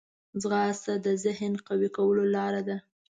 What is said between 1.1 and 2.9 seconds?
ذهن قوي کولو لاره ده